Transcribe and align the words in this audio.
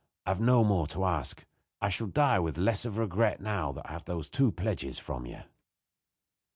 I 0.25 0.31
have 0.31 0.41
no 0.41 0.63
more 0.63 0.87
to 0.87 1.05
ask. 1.05 1.45
I 1.79 1.89
shall 1.89 2.07
die 2.07 2.39
with 2.39 2.57
less 2.57 2.85
of 2.85 2.97
regret 2.97 3.39
now 3.39 3.71
that 3.73 3.87
I 3.87 3.91
have 3.93 4.05
those 4.05 4.29
two 4.31 4.51
pledges 4.51 4.97
from 4.97 5.27
you." 5.27 5.43